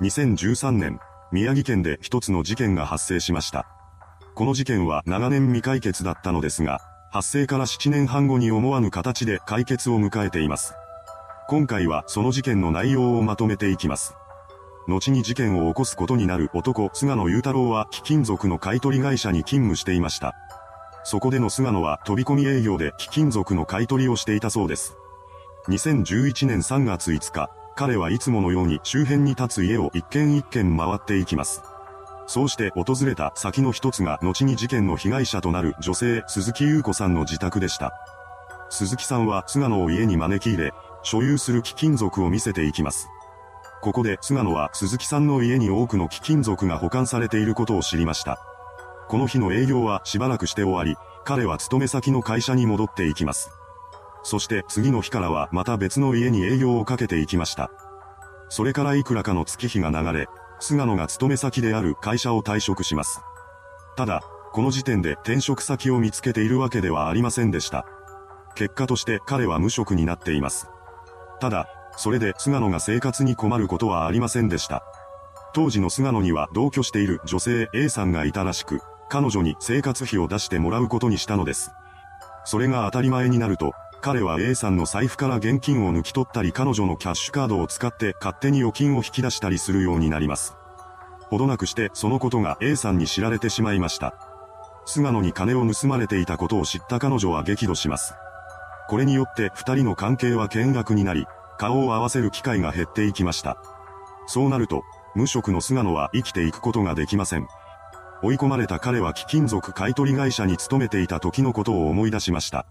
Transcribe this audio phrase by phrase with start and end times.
[0.00, 0.98] 2013年、
[1.32, 3.66] 宮城県で一つの事件が発生しました。
[4.34, 6.80] この事件は長年未解決だったのですが、
[7.10, 10.74] 発生から7年半後に思わぬ形で解決を迎えています。
[11.46, 14.14] 今回はその事件の内容をまとめていきます。
[14.88, 20.34] 後に事件を起こすことになる男、菅野雄太郎は貴金属の買取会社に勤務していました。
[21.04, 24.96] そこでの菅野は飛び込み営業で貴金属の買取をしていたそうです。
[25.68, 31.62] 2011年3月5日、彼はいつものように周辺に立つ家を一軒一軒回っていきます。
[32.26, 37.92] そうして訪れた先の一つが後に事件の被害者となる女性鈴木優子さんの自宅でした。
[38.70, 40.72] 鈴木さんは菅野を家に招き入れ、
[41.02, 43.08] 所有する貴金属を見せていきます。
[43.82, 48.38] ここで菅野は鈴木さんの家に多くの貴金属が保管されていることを知りました。
[49.08, 53.50] この日の営業はしばらくして終わり、彼は勤め先の会社に戻っていきます。
[54.22, 57.70] そして次の日からはまた別の家に営業をかけていきました。
[58.48, 60.26] それからいくらかの月日が流れ、
[60.60, 63.20] 菅野が勤め先である会社を退職します。
[63.96, 67.86] ただ、この時点で転職先を見つけているわけではありませんでした。
[68.54, 70.68] 結果として彼は無職になっています。
[71.40, 71.66] ただ、
[71.96, 74.84] それで菅野が生活に困ることはありませんでした。
[75.54, 81.70] 当時の菅野には同居している女性 A さんがいたらしく、彼女に生活費を出してもらうことにしたのです。
[82.44, 83.72] それが当たり前になると、
[84.02, 90.56] 彼は A さんの財布から現金を抜き取ったり彼女のキャッシュカードを使って勝手に預金を引き出したりするようになります。
[91.30, 94.14] ほどなくしてそのことが A さんに知られてしまいました。
[94.86, 98.14] 菅野に金を盗まれていたことを知った彼女は激怒します。
[98.88, 103.56] これによって二人の関係は険悪になり、顔を合わせる機会が減っていきました。
[104.26, 104.82] そうなると、
[105.14, 107.46] 無職の菅野は生きていくことができません。
[108.24, 112.66] 追い込まれた彼は貴金属買取会社に勤めていた時のことを思い出しました。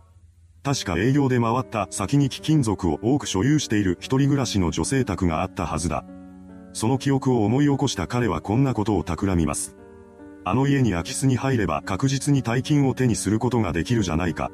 [0.63, 6.05] 確か営業で回った先に貴金属を多く所有している一人暮らしの女性宅があったはずだ。
[6.73, 9.75] その記憶を思い起こした彼はこんなことを企みます。
[10.43, 14.51] あの家に空き巣に入れば確実に大金を手にすることができるじゃないか。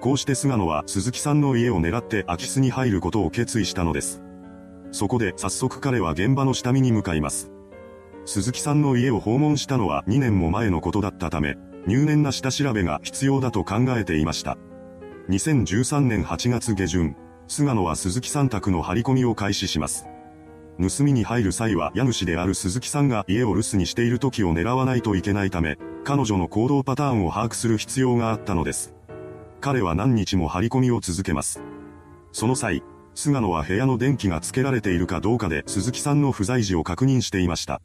[0.00, 4.22] こうして菅野は鈴木さんの家を狙って空き巣に入ることを決意したのです。
[4.92, 7.50] そこで早速彼は現場の下見に向かいます。
[8.26, 14.58] 鈴木さんの家を訪問したのは2年も前のことだったため、入念な下調べが必要だと考えていました。
[15.30, 17.14] 2013年8月下旬、
[17.46, 20.06] 菅野は鈴木さん宅の張り込みを開始します。
[20.80, 28.92] 盗みに入る際は家主である鈴木さんが家を留守にしている時を狙わないといけないため、彼女の行動パターンを把握する必要があったのです。
[29.60, 31.62] 彼は何日も張り込みを続けます。
[32.32, 32.82] その際、
[33.14, 37.80] 菅野は部屋の電気がつけられているかどうかで鈴木さんの不在時を確認していました。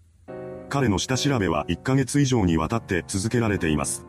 [0.70, 4.08] 彼の下調べは1ヶ月以上にわたって続けられています。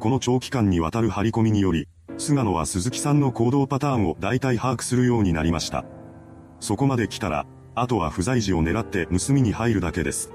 [0.00, 5.84] この長期間にわたる張り込みにより、菅野は鈴木さんの行動パターンを大体把握するようになりました。
[6.60, 7.46] そこまで来たら、
[7.76, 10.32] あとは不在時を狙って盗みに入るだけです。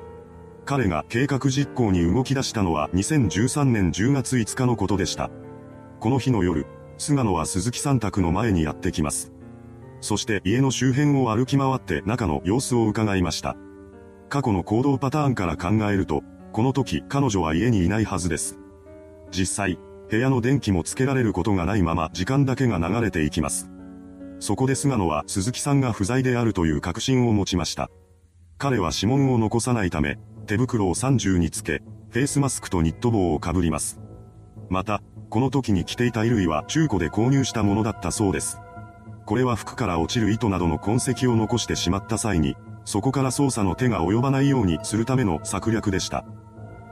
[0.66, 5.30] 彼が計画実行に動き出したのは2013年10月5日のことでした。
[6.00, 6.66] この日の夜、
[6.98, 9.34] 菅野は鈴木さん宅の前にやってきます。
[10.00, 13.58] そして家の周辺を歩き回って中の様子を伺いました。
[14.30, 16.24] 過去の行動パターンから考えると、
[16.54, 18.58] この時彼女は家にいないはずです。
[19.32, 19.80] 実際、
[20.14, 23.68] 部屋の電気もつけられることがないまま時間だけが流れていきます。
[24.40, 27.90] そこで菅野は鈴木さんが不在であるという確信を持ちました。
[28.60, 31.82] 彼は指紋を残さないため、手袋を30につけ、
[32.12, 34.00] フェイスマスクとニット帽をかぶります。
[34.70, 35.02] また、
[35.32, 38.60] この時に着ていた衣類は中古で購入したものだったそうです。
[39.26, 46.24] これは服から落ちる糸などの痕跡を残してしまった際に、そこから捜査の手が及ばないようにするための策略でした。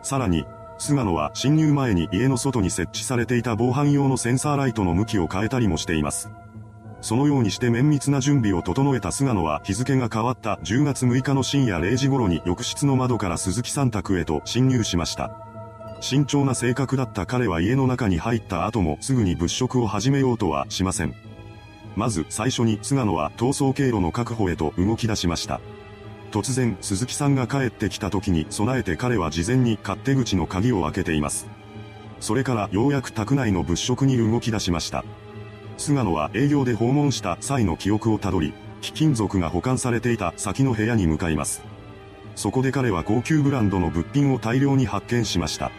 [0.01, 0.43] さらに、
[0.81, 6.31] 菅野は侵入前に家の外に設置されていた防犯用のセンサーライトの向きを変えたりもしています。
[7.01, 15.31] そのようにして綿密な準備を整えた菅野は日付が変わった10月6日の深夜0時頃に浴室の窓から鈴木さん宅へと侵入しました。
[15.99, 21.13] 慎重な性格だった彼は家の中に入った後もすぐに物色を始めようとはしません。
[21.95, 25.61] まず最初に菅野は逃走経路の確保へと動き出しました。
[26.31, 31.47] 突然、鈴木さんが帰ってきた時に備えて彼は事前に勝手口の鍵を開けています。
[32.21, 35.03] それからようやく宅内の物色に動き出しました。
[35.77, 41.61] 菅野は営業で訪問した際の記憶をたどり、貴金属が保管されていた先の部屋に向かいます。
[42.35, 45.71] そこで彼は高級ブランドの物品を大量に発見しました。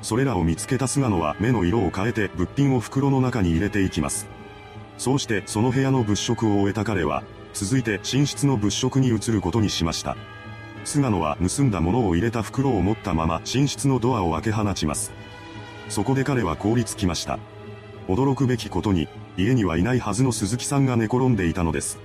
[0.00, 4.26] それらを見つけた菅野は目の色を変えて物品を袋の中に入れていきます。
[4.98, 10.16] そうしてその部屋の物色を終えた彼は、続いて寝室の物色に移ることにしました。
[10.84, 15.12] 菅野は盗んだものを入れた袋を持ったまま寝室のドアを開け放ちます。
[15.88, 17.38] そこで彼は凍りつきました。
[18.08, 21.98] 驚くべきことに、家にはいないはずの鈴木さんが寝転んでいたのです。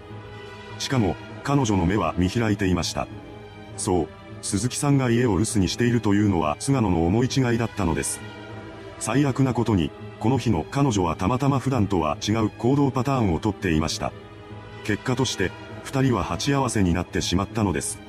[0.80, 3.08] しかも、彼女の目は見開いていました。
[3.78, 4.08] そう、
[4.42, 8.20] 鈴木さんが家を留守にしているというのは菅野の思い違いだったのです。
[9.00, 14.12] 最悪なことに、この日の彼女はたまたま普段とは違う行動パターンをとっていました。
[14.88, 15.52] 結果として、
[15.84, 18.00] 二人は鉢合わせになってしまったのです。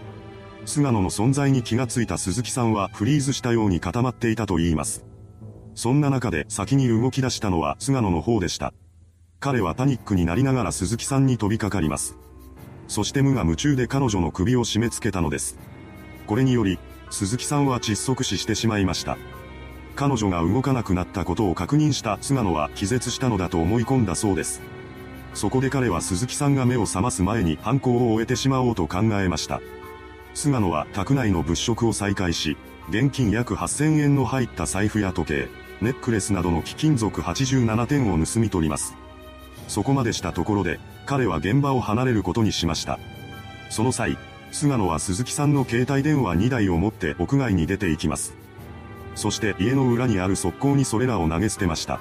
[0.64, 5.04] 菅野の存在に気がついた鈴木さんはフリーズしたように固まっていたと言います。
[5.74, 8.72] そんな中で先に動き出したのは菅野の方でした。
[9.40, 12.16] 彼はパニックになりながら鈴木さんに飛びかかります。
[12.86, 15.58] そして無我夢中で彼女の首を締め付けたのです。
[16.28, 16.78] これにより、
[17.10, 19.18] 鈴木さんは窒息死してしまいました。
[19.96, 24.77] 彼女が動かなくなったことを確認した菅野は気絶したのだと思い込んだそうです。
[25.34, 29.60] そこで彼は鈴木さんが目を覚ます前に犯行を終えてしまおうと考えました。
[30.34, 32.56] 菅野は宅内の物色を再開し、
[32.90, 35.48] 現金約8000円の入った財布や時計、
[35.80, 38.94] ネックレスなどの貴金属87点を盗み取ります。
[39.68, 42.98] そこまでしたところで、彼は現場を離れることにしました。
[43.70, 44.16] その際、
[44.50, 48.34] 菅野は鈴木さんの携帯電話2台を持って屋外に出て行きます。
[49.14, 52.00] そして家の裏にある側溝にそれらを投げ捨てました。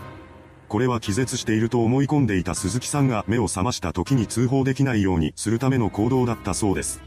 [0.68, 7.02] これは気絶していると思い込んでいた鈴木さんが目を覚ました時に通報できないようにするための行動だったそうです。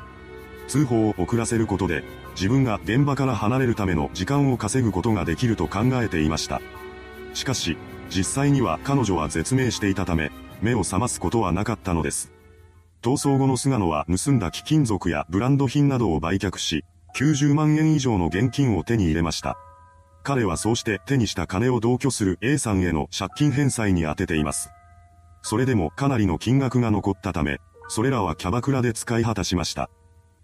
[0.66, 6.62] 通報を遅らせることで、自分が現場から離れるための時間を稼ぐことができると考えていました。
[7.34, 7.76] しかし、
[8.08, 10.30] 実際には彼女は絶命していたため、
[10.62, 12.32] 目を覚ますことはなかったのです。
[13.02, 16.84] 逃走後の菅野は盗んだ貴金属やブランド品などを売却し、
[17.16, 19.58] 90万円以上の現金を手に入れました。
[20.22, 24.70] 彼はそうして手にした金を同居する A さんへの借金返済に充てています。
[25.42, 27.58] それでもかなりの金額が残ったため、
[27.88, 29.90] それらはキャバクラで使い果たしました。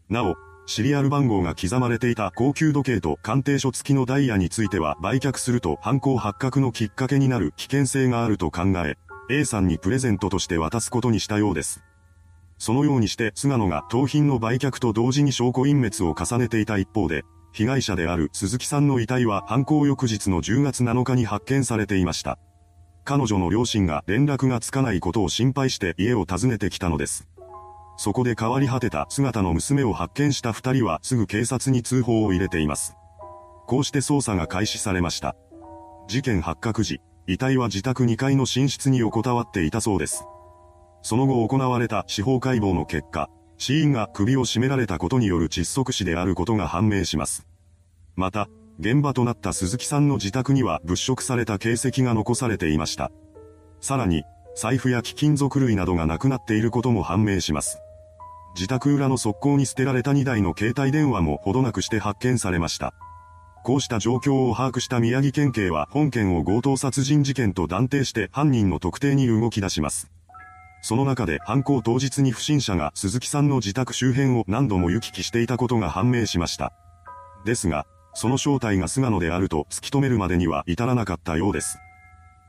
[0.09, 0.37] なお、
[0.67, 8.97] シリアル番号が刻まれていた高級時計と鑑定書付きのダイヤについては売却すると犯行発覚のきっかけになる危険性があると考え、
[9.31, 11.83] A さんにプレゼントとして渡すことにしたようです。
[12.59, 17.25] そのようにして菅野が盗品の売却と同時に証拠隠滅を重ねていた一方で、
[17.57, 22.39] 被害者である鈴木さんの遺体は犯行翌日の10月7日に発見されていました。
[23.03, 27.27] 彼女の両親が連絡がつかないことを心配して家を訪ねてきたのです。
[27.97, 32.95] そこで変わり果てた姿の娘を発見した二人はすぐ警察に通報を入れています。
[33.67, 35.35] こうして捜査が開始されました。
[36.09, 40.27] 事件発覚時、遺体は自宅2階の寝室に横たわっていたそうです。
[41.01, 47.47] その後行われた司法解剖の結果、死因が首を絞められたことによる窒息死であることが判明します。
[48.15, 48.49] また、
[48.79, 53.11] 現場となった鈴木さんの自宅には物色された形跡が残されていました。
[53.81, 54.25] さらに、
[54.55, 57.79] 財布や貴金属類などがなくなっていることも判明します。
[58.55, 62.95] 自宅裏の側溝に捨てられた2台の携帯電話もほどなくして発見されました。
[63.65, 70.11] こうした状況を把握した宮城県警は本件を強盗殺人事件と断定して犯人の特定に動き出します。
[70.83, 76.73] その中で犯行当日に不審者が鈴木さんの自宅周辺を何度も行き来していたことが判明しました。
[77.45, 81.79] ですが、その正体が菅野であると突き止めるまでには至らなかったようです。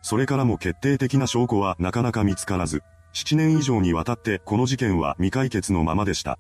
[0.02, 2.84] それからも決定的な証拠はなかなか見つからず、
[3.14, 6.40] 7年以上にわたってこの事件は未解決のままでした。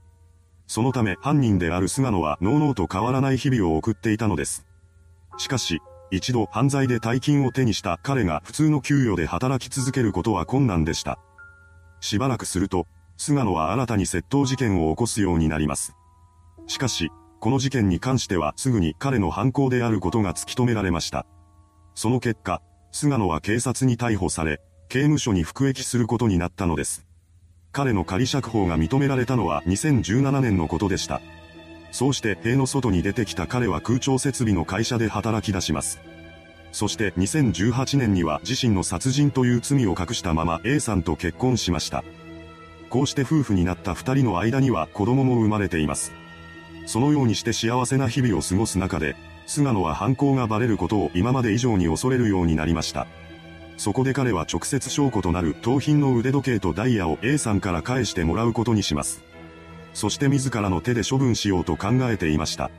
[0.67, 4.65] そのため犯人である菅野はノーノーと変わらない日々を送っていたのです。
[5.37, 5.79] しかし、
[6.11, 11.19] 一度犯罪で大金を手にした彼が普通の給与で働き続けることは困難でした。
[11.99, 15.95] しばらくすると、菅野は新たに窃盗事件を起こすようになります。
[16.67, 21.25] しかし、この事件に関してはすぐに彼の犯行であることが突き止められました。
[21.95, 22.61] その結果、
[22.92, 27.06] 菅野は警察に逮捕され、刑務所に服役することになったのです。
[27.71, 31.21] 彼の仮釈放が認められたのは2017年のことでした。
[31.92, 35.99] そうして塀の外に出てきた彼は空調設備の会社で働き出します。
[36.77, 42.03] そして2018年には自身の殺人という罪を隠したまま A さんと結婚しました。
[42.91, 46.11] こうして夫婦になった二人の間には子供も生まれています。
[46.85, 49.15] そのようにして幸せな日々を過ごす中で、
[49.47, 53.07] 菅野は犯行がバレることを今まで以上に恐れるようになりました。
[53.77, 59.23] そこで彼は直接証拠となる盗品の腕時計とダイヤを A さんから返してもらうことにします。
[59.95, 62.69] そして自らの手で処分しようと考えていました。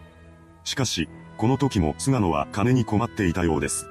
[0.62, 1.08] しかし、
[1.38, 3.88] この時も菅野は金に困っていたようです。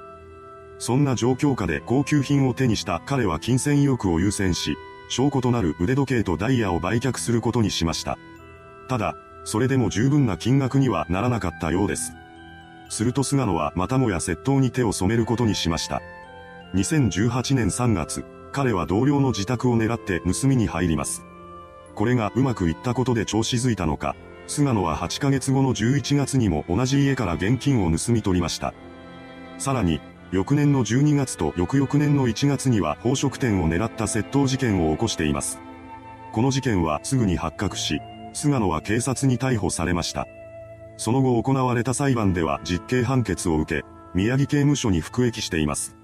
[0.80, 4.77] そんな状況下で高級品を手にした彼は金銭意欲を優先し、
[5.10, 8.18] 証拠となる腕時計とダイヤを売却することにしました。
[8.89, 12.12] ただ、それでも十分な金額にはならなかったようです。
[12.89, 16.01] すると菅野はまたもや窃盗に手を染めることにしました。
[16.75, 21.24] 2018年3月、彼は同僚の自宅を狙って盗みに入ります。
[21.96, 24.16] これがうまくいったことで調子づいたのか、
[24.48, 28.74] 菅野は8ヶ月後の11月にも同じ家から現金を盗み取りました。
[29.58, 30.00] さらに、
[30.32, 35.60] 翌年の12月と翌々年の1月には宝飾店を狙った窃盗事件を起こしています。
[36.32, 38.00] この事件はすぐに発覚し、
[38.34, 40.27] 菅野は警察に逮捕されました。
[40.98, 45.96] その後行われた裁判では実刑判決を受け、宮城刑務所に服役しています。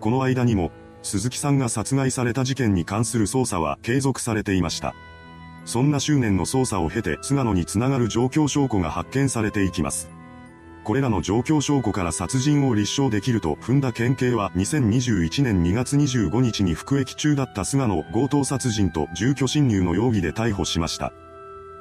[0.00, 0.70] この間にも、
[1.02, 4.94] 鈴木さんが殺害された事件に関する捜査は継続されていました。
[5.64, 10.10] そんな執念の捜査を経て菅野につながる状況証拠が発見されていきます。
[10.84, 21.12] これらの状況証拠から殺人を立証できると踏んだ県警は2021年2月25日に服役中だった菅野強盗殺人と住居侵入の容疑で逮捕しました。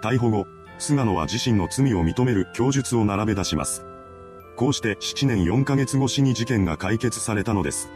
[0.03, 0.45] 逮捕後、
[0.77, 3.83] 菅野は自身の罪を認める供述を並べ出します。
[4.55, 7.89] こうして7年4ヶ月越しに事件が解決されたのです。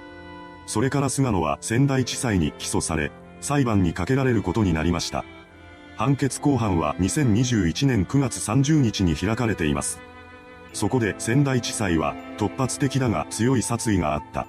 [0.66, 3.12] それから菅野は仙台地裁に起訴され、
[3.42, 5.24] 裁判にかけられることになりました。
[5.98, 10.00] 判決公判は2021年9月30日に開かれています。
[10.74, 14.46] そこで仙台地裁は突発的だが強い殺意があった。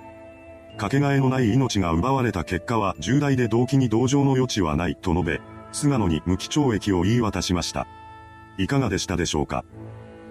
[0.77, 5.41] かけがえのない命が奪われた結果は重大で動機に同情の余地はないと述べ、
[5.73, 7.87] 菅野に無期懲役を言い渡しました。
[8.59, 9.65] いかがでしたでしょうか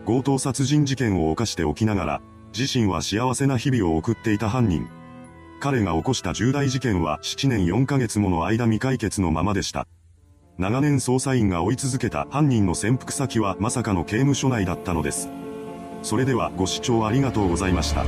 [0.05, 2.21] 強盗殺人事件を犯しておきながら、
[2.57, 4.87] 自身は幸せな日々を送っていた犯人。
[5.61, 9.87] 彼が起こした重大事件は7年4ヶ月もの間未解決のままでした。
[10.57, 15.27] 長年捜査員が追い続けた犯人の潜伏先はまさかの刑務所内だったのです。
[16.01, 18.05] それではご視聴ありがとうございました。